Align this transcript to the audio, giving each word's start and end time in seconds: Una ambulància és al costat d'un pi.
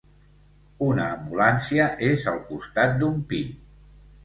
Una 0.85 1.05
ambulància 1.17 1.87
és 2.09 2.27
al 2.33 2.41
costat 2.49 2.99
d'un 3.05 3.23
pi. 3.33 3.45